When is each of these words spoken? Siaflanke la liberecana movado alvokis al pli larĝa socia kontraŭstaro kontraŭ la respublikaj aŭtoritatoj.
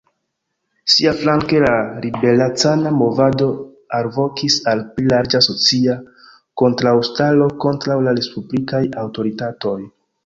Siaflanke 0.93 1.59
la 1.63 1.73
liberecana 2.05 2.93
movado 3.01 3.49
alvokis 3.99 4.55
al 4.73 4.81
pli 4.97 5.05
larĝa 5.13 5.43
socia 5.49 5.99
kontraŭstaro 6.63 7.51
kontraŭ 7.67 8.03
la 8.09 8.19
respublikaj 8.23 8.85
aŭtoritatoj. 9.05 9.79